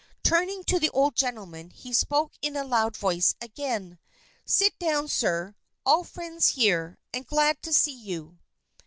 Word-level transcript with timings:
Turning 0.23 0.63
to 0.63 0.79
the 0.79 0.89
old 0.89 1.15
gentleman, 1.15 1.69
he 1.69 1.93
spoke 1.93 2.31
in 2.41 2.55
a 2.55 2.63
loud 2.63 2.97
voice 2.97 3.35
again, 3.39 3.99
"Sit 4.45 4.79
down, 4.79 5.07
sir. 5.07 5.53
All 5.85 6.03
friends 6.03 6.47
here, 6.57 6.97
and 7.13 7.27
glad 7.27 7.61
to 7.61 7.71
see 7.71 7.99
you." 8.01 8.39